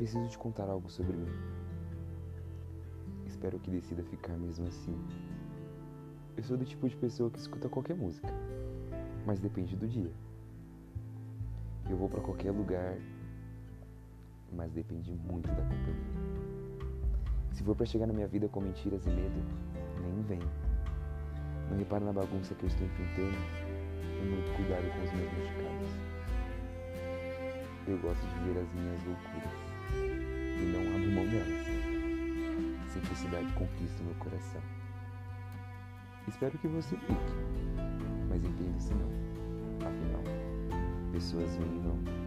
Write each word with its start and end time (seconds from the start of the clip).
Preciso 0.00 0.26
te 0.28 0.38
contar 0.38 0.66
algo 0.66 0.88
sobre 0.88 1.14
mim. 1.14 1.28
Espero 3.26 3.58
que 3.58 3.70
decida 3.70 4.02
ficar 4.04 4.32
mesmo 4.32 4.66
assim. 4.66 4.98
Eu 6.38 6.42
sou 6.42 6.56
do 6.56 6.64
tipo 6.64 6.88
de 6.88 6.96
pessoa 6.96 7.30
que 7.30 7.38
escuta 7.38 7.68
qualquer 7.68 7.94
música, 7.94 8.26
mas 9.26 9.38
depende 9.40 9.76
do 9.76 9.86
dia. 9.86 10.10
Eu 11.90 11.98
vou 11.98 12.08
para 12.08 12.22
qualquer 12.22 12.50
lugar, 12.50 12.96
mas 14.50 14.72
depende 14.72 15.12
muito 15.12 15.48
da 15.48 15.62
companhia. 15.64 16.80
Se 17.52 17.62
for 17.62 17.76
para 17.76 17.84
chegar 17.84 18.06
na 18.06 18.14
minha 18.14 18.26
vida 18.26 18.48
com 18.48 18.62
mentiras 18.62 19.04
e 19.04 19.10
medo, 19.10 19.44
nem 20.00 20.22
vem. 20.22 20.40
Não 21.70 21.76
repara 21.76 22.06
na 22.06 22.12
bagunça 22.14 22.54
que 22.54 22.64
eu 22.64 22.68
estou 22.68 22.86
enfrentando 22.86 23.36
e 24.02 24.24
muito 24.24 24.56
cuidado 24.56 24.90
com 24.92 25.04
os 25.04 25.12
meus 25.12 25.30
machucados. 25.30 26.10
Eu 27.86 27.98
gosto 27.98 28.20
de 28.20 28.38
ver 28.44 28.60
as 28.60 28.72
minhas 28.72 29.02
loucuras 29.04 29.39
Simplicidade 32.90 33.52
conquista 33.52 34.02
meu 34.02 34.14
coração. 34.16 34.60
Espero 36.26 36.58
que 36.58 36.66
você 36.66 36.96
fique, 36.96 37.32
mas 38.28 38.44
entenda 38.44 38.80
se 38.80 38.92
não. 38.94 39.08
Afinal, 39.86 40.24
pessoas 41.12 41.56
vêm 41.56 41.76
e 41.76 41.78
vão. 41.78 42.19